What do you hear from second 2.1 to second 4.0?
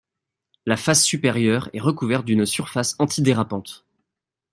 d'une surface antidérapante.